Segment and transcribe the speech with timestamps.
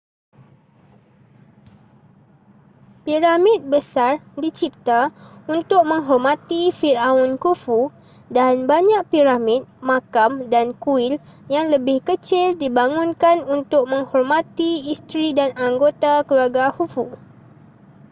[3.05, 4.99] piramid besar dicipta
[5.55, 7.79] untuk menghormati firaun khufu
[8.37, 11.13] dan banyak piramid makam dan kuil
[11.55, 17.05] yang lebih kecil dibangunkan untuk menghormati isteri dan anggota keluarga khufu